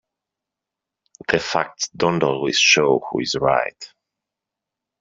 The 1.31 1.37
facts 1.37 1.89
don't 1.89 2.23
always 2.23 2.57
show 2.57 3.03
who 3.11 3.19
is 3.19 3.35
right. 3.39 3.93